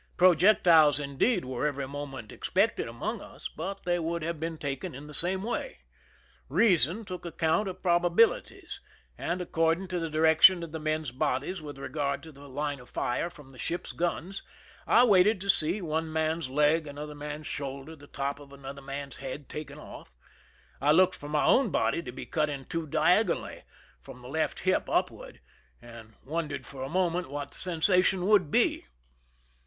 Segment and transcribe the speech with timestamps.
[0.17, 4.95] Projectiles, indeed, were every moment | expected among us, but they would have been taken''
[4.95, 5.77] in the same way.
[6.49, 8.79] Reason took account of proba, bilities,
[9.15, 12.89] and, according to the direction of the men's' bodies with regard to the line of
[12.89, 14.41] fire from the ships' guns,
[14.87, 19.17] I waited to see one man?s leg, another man's shoulder, the top of another man's
[19.17, 20.17] head, taken off.
[20.81, 23.65] I looked for my own body to be cut in two diago nally,
[24.01, 25.41] from the left hip upward,
[25.79, 28.87] and wondered for a moment what the sensation would be.